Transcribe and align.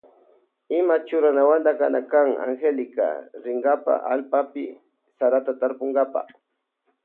Ima 0.77 0.95
churanawanta 1.07 1.71
kana 1.79 1.99
Angélica 2.45 3.07
rinkapa 3.43 3.93
allpapi 4.11 4.63
sarata 5.17 5.53
tarpunkapa. 5.59 6.21